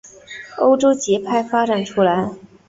[0.57, 2.31] 欧洲节拍发展出来。